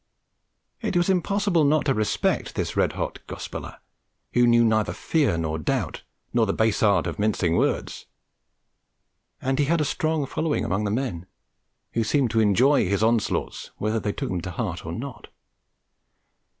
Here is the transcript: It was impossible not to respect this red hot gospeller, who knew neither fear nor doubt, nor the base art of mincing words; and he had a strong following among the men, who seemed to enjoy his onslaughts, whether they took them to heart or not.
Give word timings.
It 0.81 0.97
was 0.97 1.11
impossible 1.11 1.63
not 1.63 1.85
to 1.85 1.93
respect 1.93 2.55
this 2.55 2.75
red 2.75 2.93
hot 2.93 3.19
gospeller, 3.27 3.77
who 4.33 4.47
knew 4.47 4.63
neither 4.65 4.93
fear 4.93 5.37
nor 5.37 5.59
doubt, 5.59 6.01
nor 6.33 6.47
the 6.47 6.53
base 6.55 6.81
art 6.81 7.05
of 7.05 7.19
mincing 7.19 7.55
words; 7.55 8.07
and 9.39 9.59
he 9.59 9.65
had 9.65 9.79
a 9.79 9.85
strong 9.85 10.25
following 10.25 10.65
among 10.65 10.85
the 10.85 10.89
men, 10.89 11.27
who 11.93 12.03
seemed 12.03 12.31
to 12.31 12.39
enjoy 12.39 12.85
his 12.89 13.03
onslaughts, 13.03 13.69
whether 13.77 13.99
they 13.99 14.11
took 14.11 14.29
them 14.29 14.41
to 14.41 14.49
heart 14.49 14.87
or 14.87 14.91
not. 14.91 15.27